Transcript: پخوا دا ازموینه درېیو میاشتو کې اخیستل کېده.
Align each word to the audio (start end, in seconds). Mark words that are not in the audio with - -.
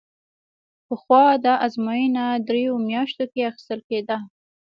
پخوا 0.87 1.25
دا 1.45 1.53
ازموینه 1.65 2.25
درېیو 2.47 2.75
میاشتو 2.89 3.25
کې 3.31 3.41
اخیستل 3.49 3.79
کېده. 3.89 4.17